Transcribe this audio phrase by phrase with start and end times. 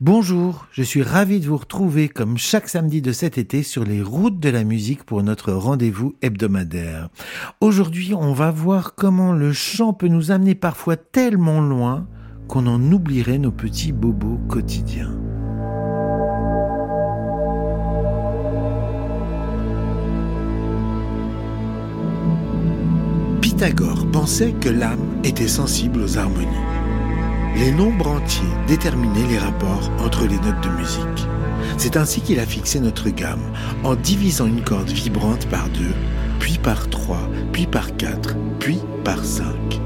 [0.00, 4.00] Bonjour, je suis ravi de vous retrouver comme chaque samedi de cet été sur les
[4.00, 7.10] routes de la musique pour notre rendez-vous hebdomadaire.
[7.60, 12.06] Aujourd'hui, on va voir comment le chant peut nous amener parfois tellement loin
[12.48, 15.14] qu'on en oublierait nos petits bobos quotidiens.
[23.42, 26.71] Pythagore pensait que l'âme était sensible aux harmonies.
[27.56, 31.26] Les nombres entiers déterminaient les rapports entre les notes de musique.
[31.78, 33.52] C'est ainsi qu'il a fixé notre gamme,
[33.84, 35.94] en divisant une corde vibrante par deux,
[36.38, 39.80] puis par trois, puis par quatre, puis par cinq.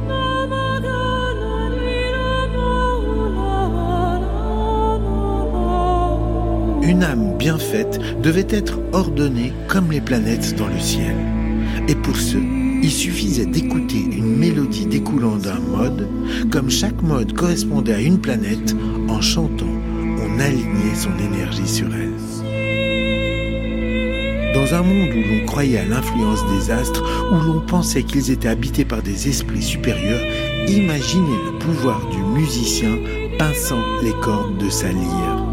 [6.82, 11.16] Une âme bien faite devait être ordonnée comme les planètes dans le ciel.
[11.88, 12.36] Et pour ce,
[12.82, 16.08] il suffisait d'écouter une mélodie découlant d'un mode,
[16.50, 18.74] comme chaque mode correspondait à une planète,
[19.08, 19.66] en chantant,
[19.98, 22.12] on alignait son énergie sur elle.
[24.54, 28.48] Dans un monde où l'on croyait à l'influence des astres, où l'on pensait qu'ils étaient
[28.48, 30.24] habités par des esprits supérieurs,
[30.68, 32.96] imaginez le pouvoir du musicien
[33.38, 35.44] pinçant les cordes de sa lyre.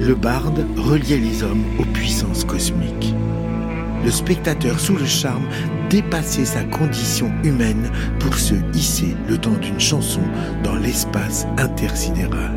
[0.00, 3.14] Le barde reliait les hommes aux puissances cosmiques
[4.04, 5.46] le spectateur sous le charme
[5.90, 10.20] dépassait sa condition humaine pour se hisser le temps d'une chanson
[10.62, 12.52] dans l'espace intersidéral.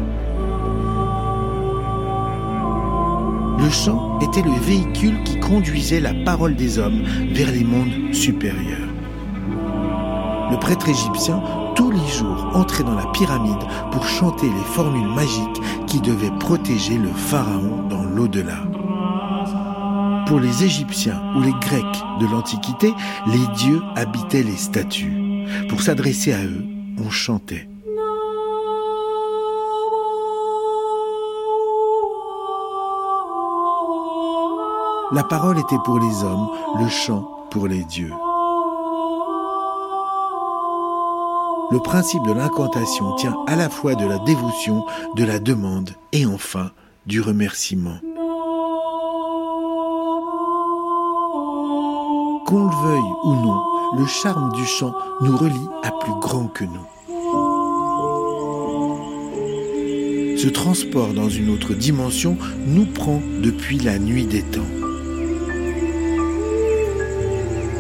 [3.59, 8.89] Le chant était le véhicule qui conduisait la parole des hommes vers les mondes supérieurs.
[10.49, 11.41] Le prêtre égyptien,
[11.75, 16.97] tous les jours, entrait dans la pyramide pour chanter les formules magiques qui devaient protéger
[16.97, 18.70] le pharaon dans l'au-delà.
[20.31, 21.83] Pour les Égyptiens ou les Grecs
[22.21, 22.93] de l'Antiquité,
[23.27, 25.45] les dieux habitaient les statues.
[25.67, 26.63] Pour s'adresser à eux,
[27.05, 27.67] on chantait.
[35.11, 36.47] La parole était pour les hommes,
[36.79, 38.13] le chant pour les dieux.
[41.71, 44.85] Le principe de l'incantation tient à la fois de la dévotion,
[45.17, 46.71] de la demande et enfin
[47.05, 47.97] du remerciement.
[52.51, 53.63] Qu'on le veuille ou non,
[53.97, 56.85] le charme du chant nous relie à plus grand que nous.
[60.37, 64.67] Ce transport dans une autre dimension nous prend depuis la nuit des temps.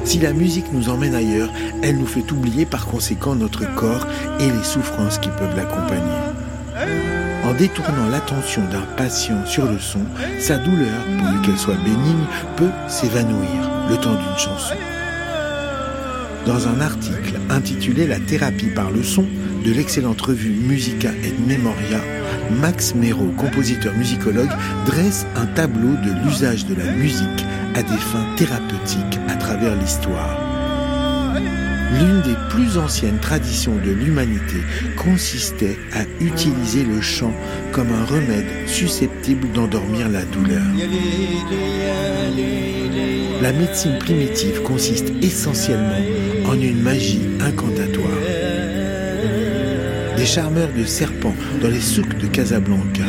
[0.05, 1.51] Si la musique nous emmène ailleurs,
[1.83, 4.07] elle nous fait oublier par conséquent notre corps
[4.39, 7.10] et les souffrances qui peuvent l'accompagner.
[7.43, 10.05] En détournant l'attention d'un patient sur le son,
[10.39, 12.25] sa douleur, pourvu qu'elle soit bénigne,
[12.55, 14.75] peut s'évanouir le temps d'une chanson.
[16.45, 19.25] Dans un article intitulé La thérapie par le son
[19.65, 21.99] de l'excellente revue Musica et Memoria,
[22.59, 24.49] Max Mero, compositeur musicologue,
[24.85, 30.37] dresse un tableau de l'usage de la musique à des fins thérapeutiques à travers l'histoire.
[31.91, 34.57] L'une des plus anciennes traditions de l'humanité
[34.97, 37.33] consistait à utiliser le chant
[37.71, 40.61] comme un remède susceptible d'endormir la douleur.
[43.41, 46.01] La médecine primitive consiste essentiellement
[46.45, 48.07] en une magie incantatoire.
[50.15, 53.03] Des charmeurs de serpents dans les souks de Casablanca,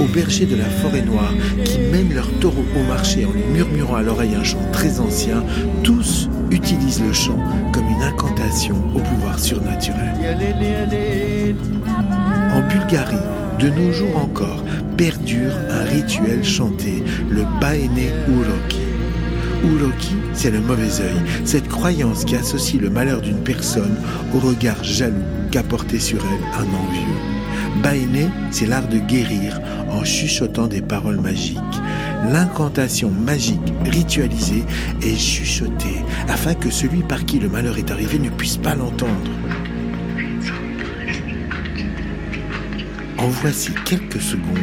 [0.00, 1.32] aux bergers de la forêt noire
[1.64, 5.44] qui mènent leurs taureaux au marché en lui murmurant à l'oreille un chant très ancien,
[5.82, 7.38] tous utilisent le chant
[7.72, 10.14] comme une incantation au pouvoir surnaturel.
[12.54, 13.16] En Bulgarie,
[13.58, 14.64] de nos jours encore,
[14.96, 18.80] perdure un rituel chanté, le Baene Uroki.
[19.64, 23.96] Uroki, c'est le mauvais œil, cette croyance qui associe le malheur d'une personne
[24.34, 25.14] au regard jaloux
[25.50, 27.37] qu'a porté sur elle un envieux.
[27.82, 31.58] Baene, c'est l'art de guérir en chuchotant des paroles magiques.
[32.30, 34.64] L'incantation magique ritualisée
[35.02, 39.30] est chuchotée afin que celui par qui le malheur est arrivé ne puisse pas l'entendre.
[43.18, 44.58] En voici quelques secondes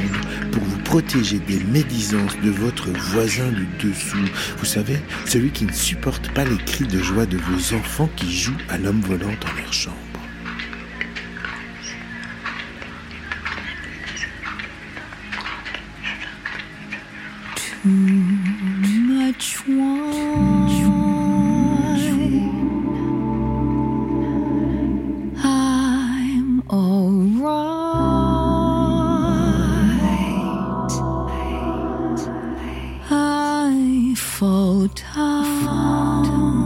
[0.51, 4.17] pour vous protéger des médisances de votre voisin du dessous.
[4.57, 8.33] Vous savez, celui qui ne supporte pas les cris de joie de vos enfants qui
[8.33, 10.04] jouent à l'homme volant dans leur chambre.
[17.85, 20.55] much wine.
[25.37, 27.11] I'm all
[27.43, 27.75] right.
[33.11, 36.64] I fall down.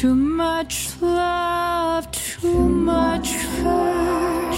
[0.00, 4.56] Too much love, too much hurt,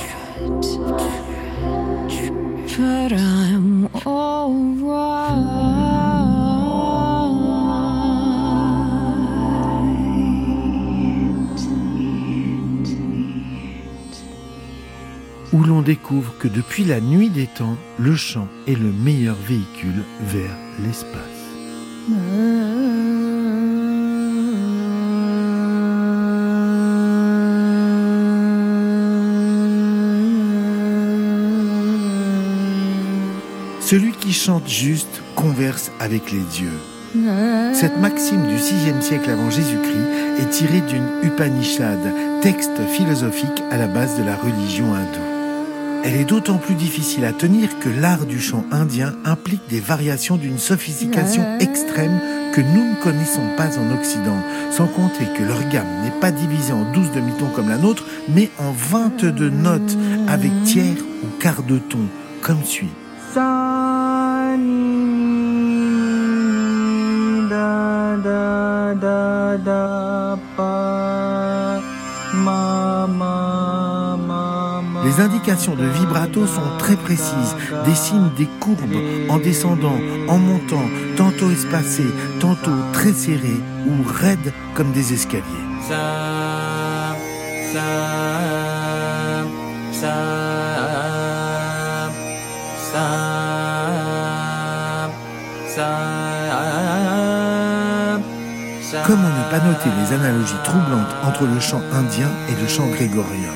[2.76, 5.30] but I'm alright.
[15.52, 20.04] où l'on découvre que depuis la nuit des temps, le chant est le meilleur véhicule
[20.20, 20.54] vers
[20.84, 21.39] l'espace.
[33.90, 36.78] Celui qui chante juste converse avec les dieux.
[37.74, 41.98] Cette maxime du VIe siècle avant Jésus-Christ est tirée d'une Upanishad,
[42.40, 46.04] texte philosophique à la base de la religion hindoue.
[46.04, 50.36] Elle est d'autant plus difficile à tenir que l'art du chant indien implique des variations
[50.36, 52.20] d'une sophistication extrême
[52.54, 54.38] que nous ne connaissons pas en Occident,
[54.70, 58.50] sans compter que leur gamme n'est pas divisée en 12 demi-tons comme la nôtre, mais
[58.60, 59.98] en 22 notes
[60.28, 62.06] avec tiers ou quart de ton,
[62.40, 62.86] comme suit.
[75.20, 78.96] Les indications de vibrato sont très précises, dessinent des courbes
[79.28, 85.44] en descendant, en montant, tantôt espacées, tantôt très serrées ou raides comme des escaliers.
[99.06, 103.52] Comment ne pas noter les analogies troublantes entre le chant indien et le chant grégorien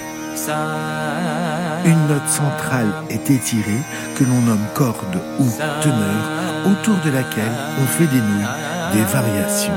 [1.84, 3.82] Une note centrale est étirée,
[4.16, 5.44] que l'on nomme corde ou
[5.82, 6.22] teneur,
[6.66, 9.72] autour de laquelle on fait des nœuds, des variations.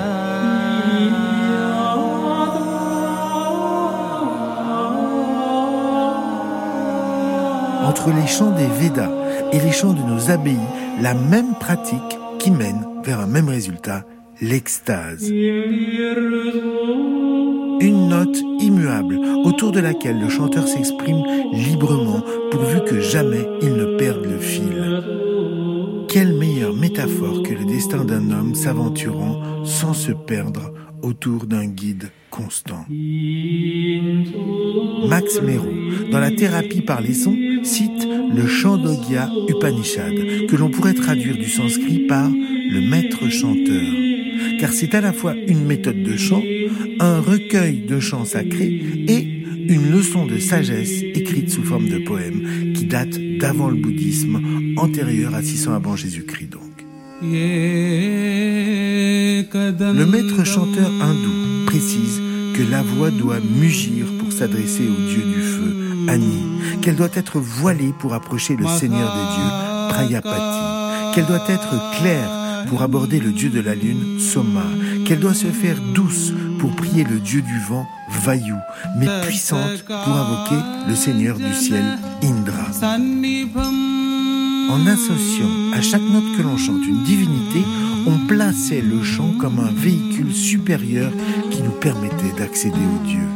[7.83, 9.11] Entre les chants des Védas
[9.51, 10.57] et les chants de nos abbayes,
[11.01, 14.03] la même pratique qui mène vers un même résultat,
[14.41, 15.29] l'extase.
[17.79, 23.97] Une note immuable autour de laquelle le chanteur s'exprime librement pourvu que jamais il ne
[23.97, 25.03] perde le fil.
[26.07, 32.09] Quelle meilleure métaphore que le destin d'un homme s'aventurant sans se perdre autour d'un guide
[32.29, 32.85] constant.
[35.07, 35.67] Max Mero,
[36.11, 41.49] dans la thérapie par les sons, cite le Chandogya Upanishad, que l'on pourrait traduire du
[41.49, 43.83] sanskrit par le maître chanteur.
[44.59, 46.41] Car c'est à la fois une méthode de chant,
[46.99, 49.37] un recueil de chants sacrés et
[49.69, 54.41] une leçon de sagesse écrite sous forme de poème qui date d'avant le bouddhisme,
[54.77, 56.61] antérieur à 600 avant Jésus-Christ donc.
[57.21, 57.27] Le
[60.05, 62.21] maître chanteur hindou précise
[62.53, 65.75] que la voix doit mugir pour s'adresser au dieu du feu,
[66.07, 66.43] Ani,
[66.81, 69.51] qu'elle doit être voilée pour approcher le seigneur des dieux,
[69.89, 72.29] Prayapati, qu'elle doit être claire
[72.67, 74.65] pour aborder le dieu de la lune, Soma,
[75.05, 78.55] qu'elle doit se faire douce pour prier le dieu du vent, Vayu,
[78.97, 82.67] mais puissante pour invoquer le seigneur du ciel, Indra.
[84.69, 87.63] En associant à chaque note que l'on chante une divinité,
[88.05, 91.11] on plaçait le chant comme un véhicule supérieur
[91.51, 93.27] qui nous permettait d'accéder au Dieu.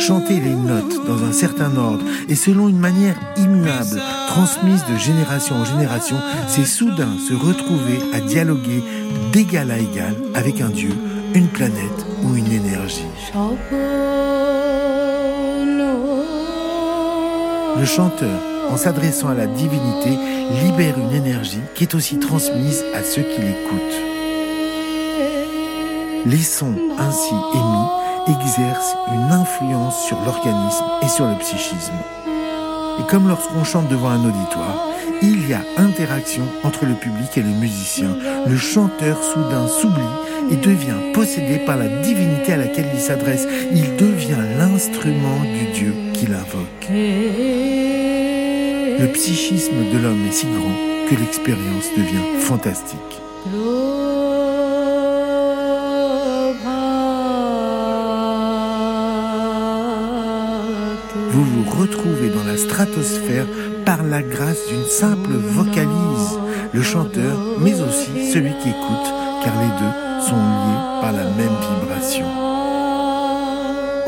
[0.00, 5.56] Chanter les notes dans un certain ordre et selon une manière immuable, transmise de génération
[5.56, 6.16] en génération,
[6.48, 8.82] c'est soudain se retrouver à dialoguer
[9.30, 10.90] d'égal à égal avec un Dieu,
[11.34, 13.04] une planète ou une énergie.
[17.78, 18.40] Le chanteur,
[18.70, 20.18] en s'adressant à la divinité,
[20.64, 24.00] libère une énergie qui est aussi transmise à ceux qui l'écoutent.
[26.24, 31.92] Les sons ainsi émis exercent une influence sur l'organisme et sur le psychisme.
[32.98, 34.88] Et comme lorsqu'on chante devant un auditoire,
[35.22, 38.16] il y a interaction entre le public et le musicien.
[38.46, 40.02] Le chanteur soudain s'oublie
[40.50, 43.46] et devient possédé par la divinité à laquelle il s'adresse.
[43.72, 46.88] Il devient l'instrument du Dieu qu'il invoque.
[48.98, 50.74] Le psychisme de l'homme est si grand
[51.08, 53.20] que l'expérience devient fantastique.
[61.32, 63.46] Vous vous retrouvez dans la stratosphère
[63.84, 66.38] par la grâce d'une simple vocalise.
[66.72, 69.12] Le chanteur, mais aussi celui qui écoute,
[69.44, 72.26] car les deux sont liés par la même vibration.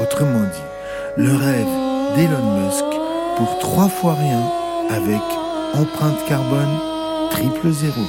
[0.01, 2.85] Autrement dit, le rêve d'Elon Musk
[3.37, 4.43] pour trois fois rien
[4.91, 5.23] avec
[5.75, 6.79] empreinte carbone
[7.31, 8.03] triple zéro.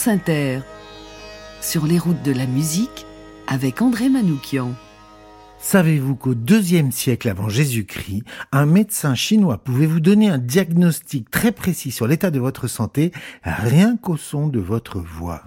[0.00, 0.60] France Inter,
[1.60, 3.04] sur les routes de la musique
[3.46, 4.72] avec André Manoukian.
[5.58, 11.52] Savez-vous qu'au deuxième siècle avant Jésus-Christ, un médecin chinois pouvait vous donner un diagnostic très
[11.52, 15.42] précis sur l'état de votre santé rien qu'au son de votre voix?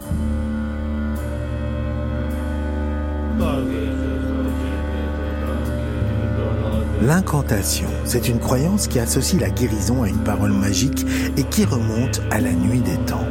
[7.02, 11.08] L'incantation, c'est une croyance qui associe la guérison à une parole magique
[11.38, 13.28] et qui remonte à la nuit des temps.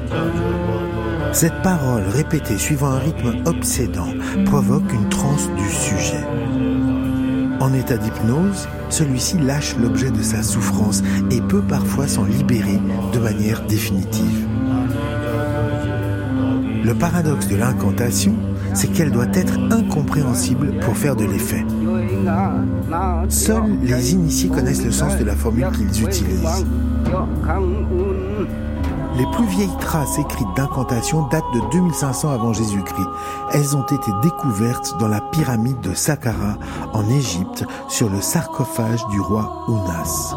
[1.32, 4.08] Cette parole, répétée suivant un rythme obsédant,
[4.44, 6.24] provoque une transe du sujet.
[7.58, 12.78] En état d'hypnose, celui-ci lâche l'objet de sa souffrance et peut parfois s'en libérer
[13.12, 14.46] de manière définitive.
[16.84, 18.34] Le paradoxe de l'incantation,
[18.74, 21.64] c'est qu'elle doit être incompréhensible pour faire de l'effet.
[23.28, 26.66] Seuls les initiés connaissent le sens de la formule qu'ils utilisent.
[29.16, 33.09] Les plus vieilles traces écrites d'incantation datent de 2500 avant Jésus-Christ.
[33.52, 36.57] Elles ont été découvertes dans la pyramide de Saqqara
[36.95, 40.35] en Égypte sur le sarcophage du roi Ounas.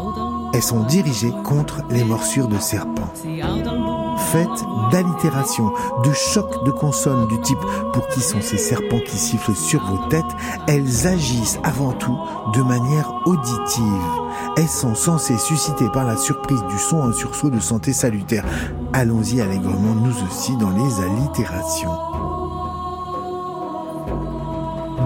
[0.52, 3.12] Elles sont dirigées contre les morsures de serpents.
[4.32, 5.72] Faites d'allitération,
[6.04, 7.58] de chocs de consonnes du type
[7.94, 10.24] pour qui sont ces serpents qui sifflent sur vos têtes,
[10.68, 12.18] elles agissent avant tout
[12.54, 14.25] de manière auditive.
[14.56, 18.44] Elles sont censées susciter par la surprise du son un sursaut de santé salutaire.
[18.92, 21.90] Allons-y allègrement nous aussi dans les allitérations.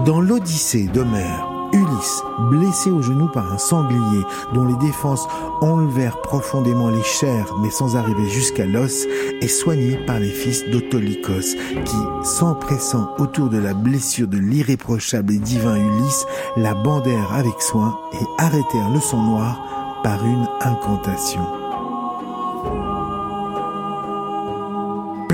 [0.05, 4.23] Dans l'Odyssée d'Homère, Ulysse, blessé au genou par un sanglier
[4.53, 5.27] dont les défenses
[5.61, 9.05] enlevèrent profondément les chairs mais sans arriver jusqu'à l'os,
[9.41, 15.39] est soigné par les fils d'Autolycos qui, s'empressant autour de la blessure de l'irréprochable et
[15.39, 16.25] divin Ulysse,
[16.57, 21.60] la bandèrent avec soin et arrêtèrent le sang noir par une incantation.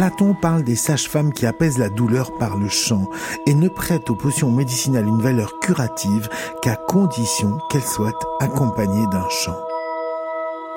[0.08, 3.10] Platon parle des sages-femmes qui apaisent la douleur par le chant
[3.46, 6.30] et ne prêtent aux potions médicinales une valeur curative
[6.62, 9.60] qu'à condition qu'elles soient accompagnées d'un chant.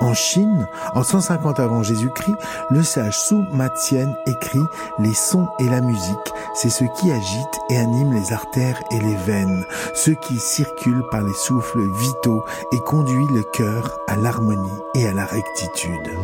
[0.01, 2.35] En Chine, en 150 avant Jésus-Christ,
[2.71, 4.65] le sage Su Matien écrit
[4.99, 9.15] Les sons et la musique, c'est ce qui agite et anime les artères et les
[9.15, 15.07] veines, ce qui circule par les souffles vitaux et conduit le cœur à l'harmonie et
[15.07, 16.17] à la rectitude.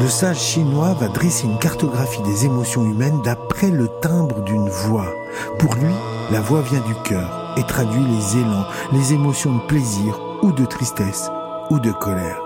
[0.00, 5.12] Le sage chinois va dresser une cartographie des émotions humaines d'après le timbre d'une voix.
[5.58, 5.92] Pour lui,
[6.30, 10.64] la voix vient du cœur et traduit les élans, les émotions de plaisir ou de
[10.64, 11.30] tristesse
[11.70, 12.40] ou de colère.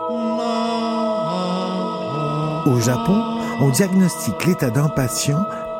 [2.66, 3.22] Au Japon,
[3.60, 4.88] on diagnostique l'état d'un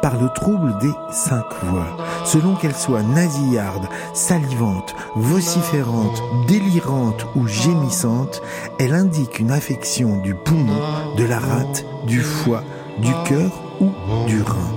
[0.06, 8.40] par le trouble des cinq voix, selon qu'elles soient nasillardes, salivantes, vociférantes, délirantes ou gémissantes,
[8.78, 10.78] elle indique une affection du poumon,
[11.16, 12.62] de la rate, du foie,
[12.98, 13.90] du cœur ou
[14.28, 14.70] du rein.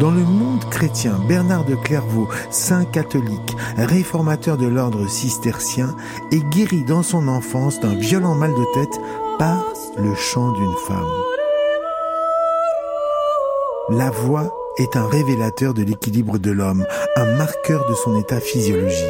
[0.00, 5.94] Dans le monde chrétien, Bernard de Clairvaux, saint catholique, réformateur de l'ordre cistercien,
[6.32, 8.98] est guéri dans son enfance d'un violent mal de tête
[9.38, 9.66] par
[9.98, 11.33] le chant d'une femme.
[13.90, 16.86] La voix est un révélateur de l'équilibre de l'homme,
[17.16, 19.04] un marqueur de son état physiologique.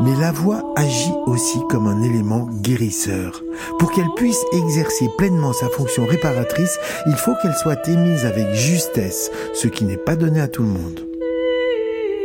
[0.00, 3.42] Mais la voix agit aussi comme un élément guérisseur.
[3.78, 6.78] Pour qu'elle puisse exercer pleinement sa fonction réparatrice,
[7.08, 10.70] il faut qu'elle soit émise avec justesse, ce qui n'est pas donné à tout le
[10.70, 11.00] monde.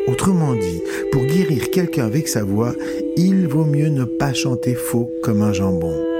[0.07, 0.81] Autrement dit,
[1.11, 2.73] pour guérir quelqu'un avec sa voix,
[3.17, 6.10] il vaut mieux ne pas chanter faux comme un jambon.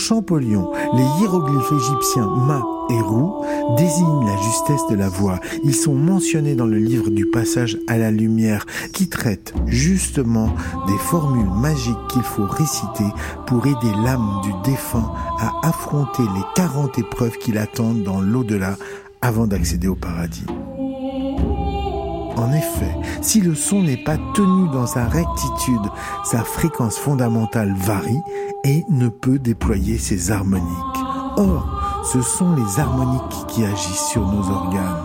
[0.00, 3.44] Champollion, les hiéroglyphes égyptiens Ma et Rou
[3.76, 5.38] désignent la justesse de la voix.
[5.62, 10.54] Ils sont mentionnés dans le livre du passage à la lumière qui traite justement
[10.88, 13.04] des formules magiques qu'il faut réciter
[13.46, 18.76] pour aider l'âme du défunt à affronter les 40 épreuves qui l'attendent dans l'au-delà
[19.20, 20.46] avant d'accéder au paradis.
[22.40, 25.90] En effet, si le son n'est pas tenu dans sa rectitude,
[26.24, 28.22] sa fréquence fondamentale varie
[28.64, 30.64] et ne peut déployer ses harmoniques.
[31.36, 35.04] Or, ce sont les harmoniques qui agissent sur nos organes.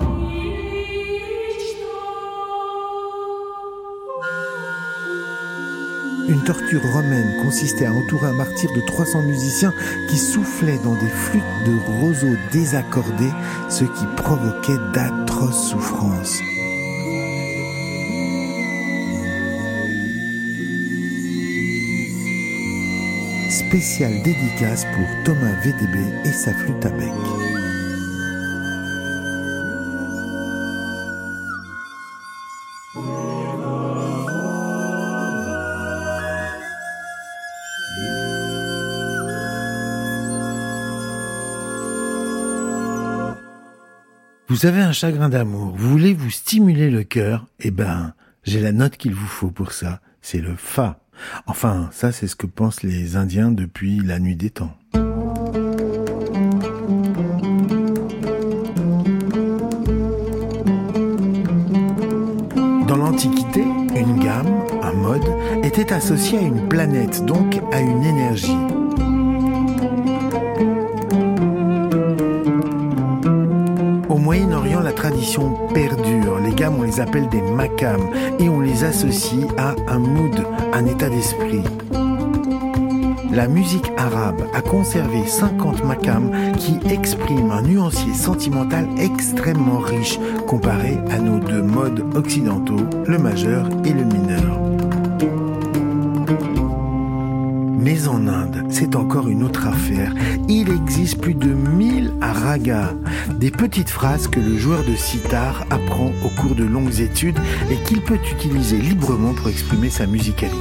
[6.29, 9.73] Une torture romaine consistait à entourer un martyr de 300 musiciens
[10.09, 13.33] qui soufflaient dans des flûtes de roseaux désaccordés,
[13.67, 16.39] ce qui provoquait d'atroces souffrances.
[23.55, 27.07] Spéciale dédicace pour Thomas VDB et sa flûte à bec.
[44.49, 48.73] Vous avez un chagrin d'amour, vous voulez vous stimuler le cœur, eh ben, j'ai la
[48.73, 50.99] note qu'il vous faut pour ça, c'est le Fa.
[51.47, 54.75] Enfin, ça c'est ce que pensent les Indiens depuis la nuit des temps.
[62.87, 63.63] Dans l'Antiquité,
[63.95, 64.47] une gamme,
[64.83, 65.25] un mode,
[65.63, 68.57] était associé à une planète, donc à une énergie.
[75.05, 76.39] Moyen-Orient, la tradition perdure.
[76.39, 80.35] Les gammes, on les appelle des makams et on les associe à un mood,
[80.73, 81.63] un état d'esprit.
[83.31, 90.97] La musique arabe a conservé 50 makams qui expriment un nuancier sentimental extrêmement riche comparé
[91.11, 94.74] à nos deux modes occidentaux, le majeur et le mineur.
[97.85, 100.11] Mais en Inde, c'est encore une autre affaire.
[100.49, 102.93] Il existe plus de 1000 ragas,
[103.39, 107.37] des petites phrases que le joueur de sitar apprend au cours de longues études
[107.69, 110.57] et qu'il peut utiliser librement pour exprimer sa musicalité.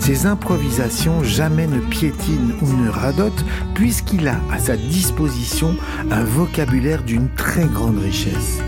[0.00, 5.76] Ces improvisations jamais ne piétinent ou ne radotent puisqu'il a à sa disposition
[6.10, 8.60] un vocabulaire d'une très grande richesse.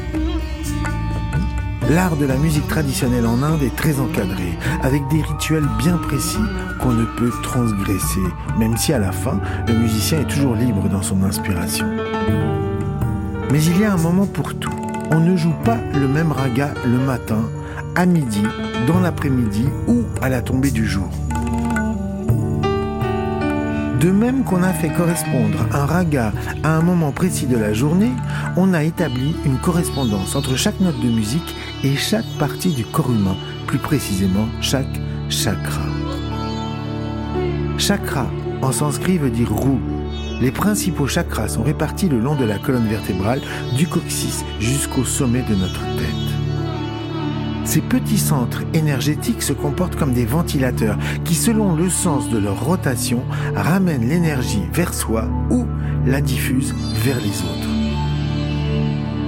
[1.91, 6.39] L'art de la musique traditionnelle en Inde est très encadré, avec des rituels bien précis
[6.81, 8.23] qu'on ne peut transgresser,
[8.59, 11.87] même si à la fin, le musicien est toujours libre dans son inspiration.
[13.53, 14.73] Mais il y a un moment pour tout.
[15.11, 17.43] On ne joue pas le même raga le matin,
[17.95, 18.43] à midi,
[18.87, 21.11] dans l'après-midi ou à la tombée du jour.
[24.05, 26.31] De même qu'on a fait correspondre un raga
[26.63, 28.13] à un moment précis de la journée,
[28.55, 33.11] on a établi une correspondance entre chaque note de musique et chaque partie du corps
[33.11, 33.35] humain,
[33.67, 35.87] plus précisément chaque chakra.
[37.79, 38.27] Chakra
[38.61, 39.81] en sanskrit veut dire roue.
[40.39, 43.41] Les principaux chakras sont répartis le long de la colonne vertébrale,
[43.75, 46.34] du coccyx jusqu'au sommet de notre tête.
[47.65, 52.63] Ces petits centres énergétiques se comportent comme des ventilateurs qui, selon le sens de leur
[52.65, 53.23] rotation,
[53.55, 55.65] ramènent l'énergie vers soi ou
[56.07, 57.75] la diffusent vers les autres.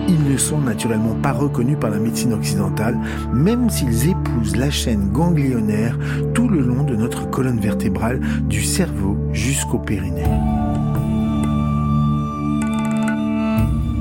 [0.08, 2.98] Ils ne sont naturellement pas reconnus par la médecine occidentale,
[3.32, 5.98] même s'ils épousent la chaîne ganglionnaire
[6.32, 10.22] tout le long de notre colonne vertébrale, du cerveau jusqu'au périnée.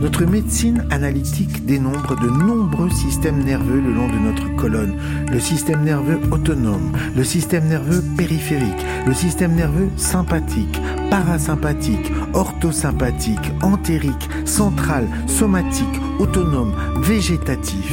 [0.05, 4.99] Notre médecine analytique dénombre de nombreux systèmes nerveux le long de notre colonne.
[5.31, 14.29] Le système nerveux autonome, le système nerveux périphérique, le système nerveux sympathique, parasympathique, orthosympathique, entérique,
[14.45, 17.91] central, somatique, autonome, végétatif.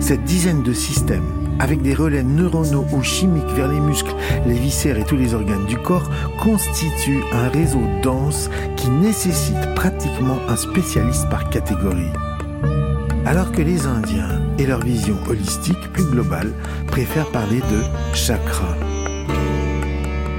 [0.00, 4.14] Cette dizaine de systèmes avec des relais neuronaux ou chimiques vers les muscles,
[4.46, 6.10] les viscères et tous les organes du corps,
[6.42, 12.12] constitue un réseau dense qui nécessite pratiquement un spécialiste par catégorie.
[13.26, 16.52] Alors que les Indiens et leur vision holistique plus globale
[16.88, 18.76] préfèrent parler de chakra.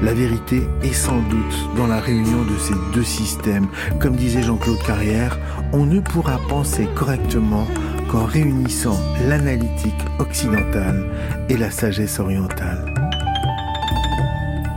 [0.02, 3.68] La vérité est sans doute dans la réunion de ces deux systèmes.
[4.00, 5.40] Comme disait Jean-Claude Carrière,
[5.74, 7.66] on ne pourra penser correctement
[8.10, 11.06] qu'en réunissant l'analytique occidentale
[11.50, 12.94] et la sagesse orientale.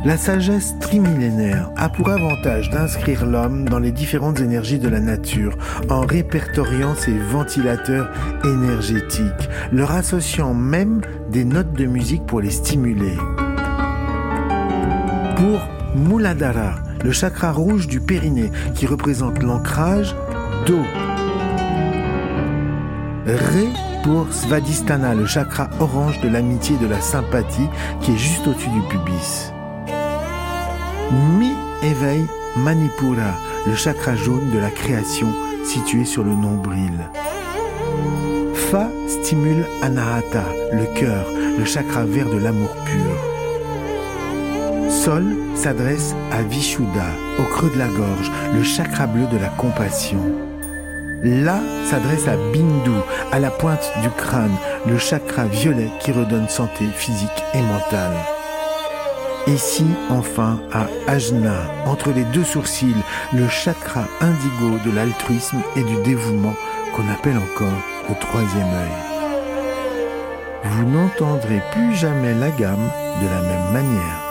[0.04, 5.58] La sagesse trimillénaire a pour avantage d'inscrire l'homme dans les différentes énergies de la nature
[5.90, 8.08] en répertoriant ses ventilateurs
[8.44, 13.16] énergétiques, leur associant même des notes de musique pour les stimuler.
[15.36, 15.60] Pour
[15.96, 20.14] Muladhara, le chakra rouge du périnée qui représente l'ancrage
[20.66, 20.84] d'eau.
[23.34, 23.68] Ré
[24.04, 27.68] pour Svadhisthana, le chakra orange de l'amitié et de la sympathie
[28.00, 29.52] qui est juste au-dessus du pubis.
[31.38, 33.34] Mi éveille Manipura,
[33.66, 35.28] le chakra jaune de la création
[35.64, 36.98] situé sur le nombril.
[38.54, 41.26] Fa stimule Anahata, le cœur,
[41.58, 44.90] le chakra vert de l'amour pur.
[44.90, 47.06] Sol s'adresse à Vishuddha,
[47.38, 50.47] au creux de la gorge, le chakra bleu de la compassion.
[51.22, 52.92] La s'adresse à Bindu,
[53.32, 58.16] à la pointe du crâne, le chakra violet qui redonne santé physique et mentale.
[59.56, 61.54] Si enfin à Ajna,
[61.86, 62.94] entre les deux sourcils,
[63.32, 66.54] le chakra indigo de l'altruisme et du dévouement
[66.94, 69.18] qu'on appelle encore le troisième œil.
[70.64, 72.90] Vous n'entendrez plus jamais la gamme
[73.22, 74.27] de la même manière.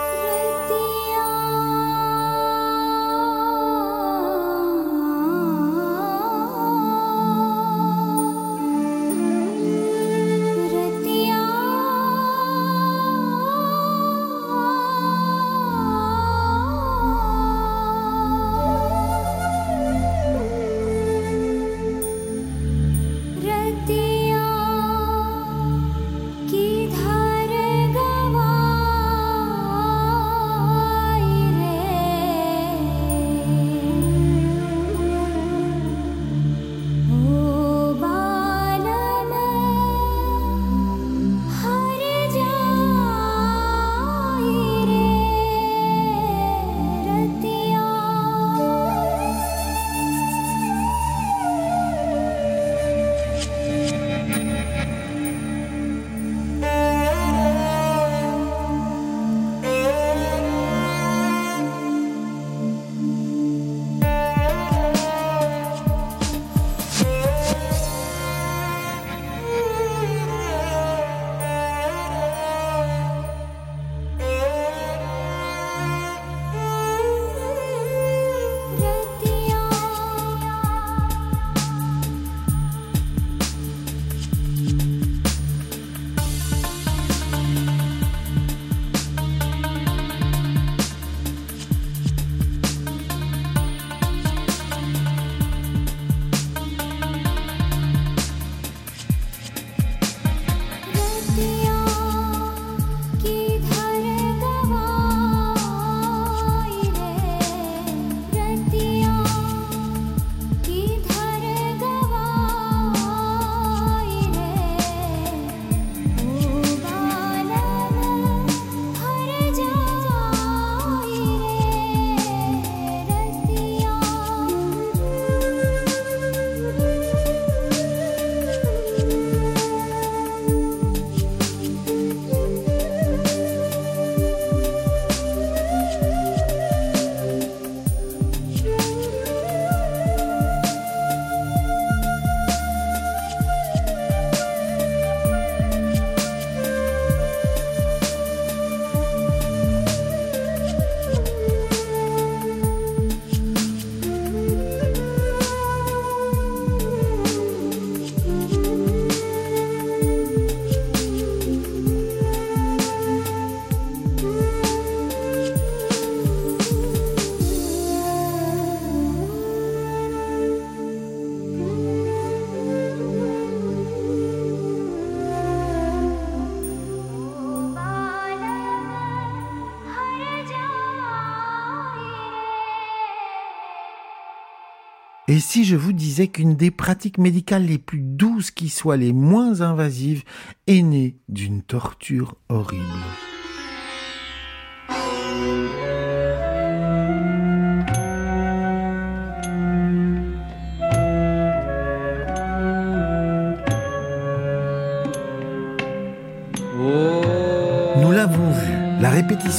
[185.30, 189.12] Et si je vous disais qu'une des pratiques médicales les plus douces qui soient les
[189.12, 190.24] moins invasives
[190.66, 192.82] est née d'une torture horrible?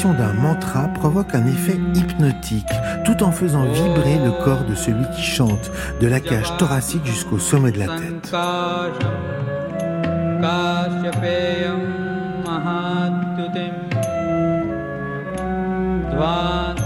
[0.08, 2.70] D'un mantra provoque un effet hypnotique,
[3.04, 7.38] tout en faisant vibrer le corps de celui qui chante, de la cage thoracique jusqu'au
[7.38, 8.34] sommet de la tête.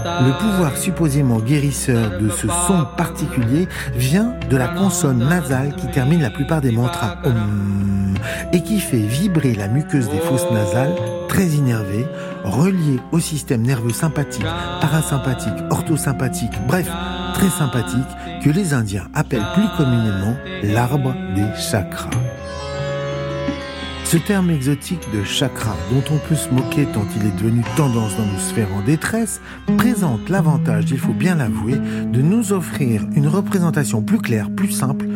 [0.04, 6.20] Le pouvoir supposément guérisseur de ce son particulier vient de la consonne nasale qui termine
[6.20, 8.14] la plupart des mantras Om
[8.52, 10.94] et qui fait vibrer la muqueuse des fosses nasales,
[11.28, 12.06] très innervée,
[12.44, 14.46] reliée au système nerveux sympathique,
[14.80, 16.88] parasympathique, orthosympathique, bref,
[17.34, 18.00] très sympathique,
[18.42, 22.10] que les Indiens appellent plus communément l'arbre des chakras.
[24.14, 28.16] Ce terme exotique de chakra, dont on peut se moquer tant il est devenu tendance
[28.16, 29.40] dans nos sphères en détresse,
[29.76, 31.74] présente l'avantage, il faut bien l'avouer,
[32.12, 35.08] de nous offrir une représentation plus claire, plus simple,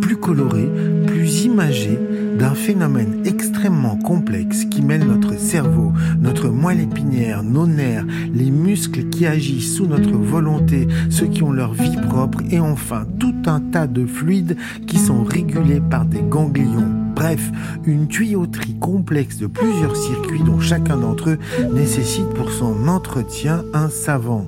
[0.00, 0.70] plus colorée,
[1.06, 1.98] plus imagée
[2.38, 9.10] d'un phénomène extrêmement complexe qui mêle notre cerveau, notre moelle épinière, nos nerfs, les muscles
[9.10, 13.60] qui agissent sous notre volonté, ceux qui ont leur vie propre et enfin tout un
[13.60, 17.05] tas de fluides qui sont régulés par des ganglions.
[17.16, 17.50] Bref,
[17.86, 21.38] une tuyauterie complexe de plusieurs circuits dont chacun d'entre eux
[21.72, 24.46] nécessite pour son entretien un savant.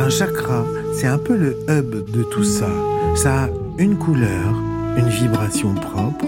[0.00, 2.70] Un chakra, c'est un peu le hub de tout ça.
[3.16, 4.54] Ça a une couleur,
[4.96, 6.26] une vibration propre,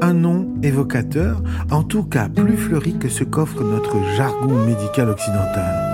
[0.00, 5.92] un nom évocateur, en tout cas plus fleuri que ce qu'offre notre jargon médical occidental.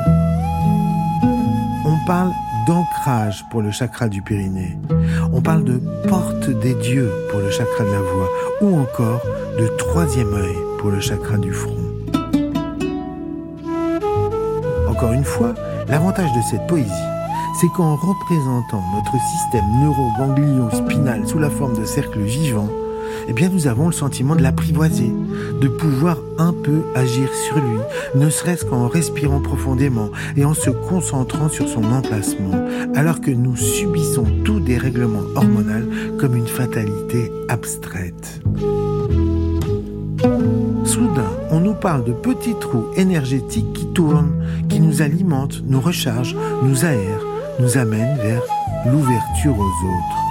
[1.84, 2.32] On parle
[2.68, 4.76] d'ancrage pour le chakra du périnée.
[5.32, 8.28] On parle de porte des dieux pour le chakra de la voix
[8.60, 9.22] ou encore
[9.58, 11.78] de troisième œil pour le chakra du front.
[14.86, 15.54] Encore une fois,
[15.88, 16.90] l'avantage de cette poésie,
[17.58, 22.68] c'est qu'en représentant notre système neuroganglio-spinal sous la forme de cercles vivants,
[23.28, 25.10] eh bien nous avons le sentiment de l'apprivoiser,
[25.60, 27.78] de pouvoir un peu agir sur lui,
[28.14, 33.56] ne serait-ce qu'en respirant profondément et en se concentrant sur son emplacement, alors que nous
[33.56, 35.86] subissons tout dérèglement hormonal
[36.18, 38.40] comme une fatalité abstraite.
[40.84, 46.36] Soudain, on nous parle de petits trous énergétiques qui tournent, qui nous alimentent, nous rechargent,
[46.62, 47.24] nous aèrent,
[47.60, 48.42] nous amènent vers
[48.86, 50.27] l'ouverture aux autres.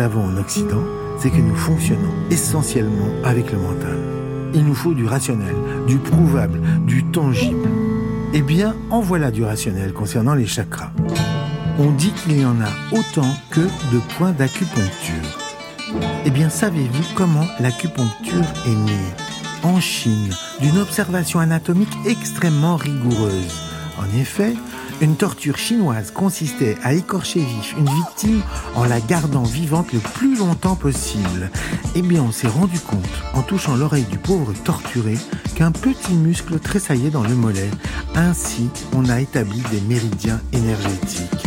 [0.00, 0.82] Avons en Occident,
[1.18, 3.96] c'est que nous fonctionnons essentiellement avec le mental.
[4.54, 5.54] Il nous faut du rationnel,
[5.86, 7.68] du prouvable, du tangible.
[8.32, 10.92] Eh bien, en voilà du rationnel concernant les chakras.
[11.78, 15.38] On dit qu'il y en a autant que de points d'acupuncture.
[16.24, 19.14] Eh bien, savez-vous comment l'acupuncture est née?
[19.62, 20.30] En Chine,
[20.60, 23.67] d'une observation anatomique extrêmement rigoureuse.
[23.98, 24.54] En effet,
[25.00, 28.42] une torture chinoise consistait à écorcher vif une victime
[28.74, 31.50] en la gardant vivante le plus longtemps possible.
[31.94, 33.02] Eh bien, on s'est rendu compte,
[33.34, 35.16] en touchant l'oreille du pauvre torturé,
[35.54, 37.70] qu'un petit muscle tressaillait dans le mollet.
[38.14, 41.46] Ainsi, on a établi des méridiens énergétiques.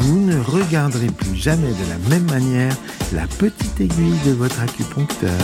[0.00, 2.76] Vous ne regarderez plus jamais de la même manière
[3.12, 5.40] la petite aiguille de votre acupuncteur.